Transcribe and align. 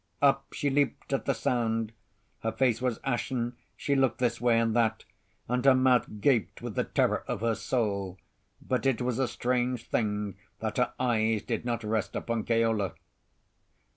Up 0.19 0.51
she 0.51 0.71
leaped 0.71 1.13
at 1.13 1.25
the 1.25 1.35
sound. 1.35 1.93
Her 2.39 2.51
face 2.51 2.81
was 2.81 2.99
ashen; 3.03 3.55
she 3.77 3.93
looked 3.95 4.17
this 4.17 4.41
way 4.41 4.57
and 4.59 4.75
that, 4.75 5.05
and 5.47 5.63
her 5.63 5.75
mouth 5.75 6.07
gaped 6.21 6.59
with 6.59 6.73
the 6.73 6.85
terror 6.85 7.23
of 7.27 7.41
her 7.41 7.53
soul. 7.53 8.17
But 8.59 8.87
it 8.87 8.99
was 9.03 9.19
a 9.19 9.27
strange 9.27 9.87
thing 9.89 10.37
that 10.57 10.77
her 10.77 10.93
eyes 10.99 11.43
did 11.43 11.65
not 11.65 11.83
rest 11.83 12.15
upon 12.15 12.45
Keola. 12.45 12.95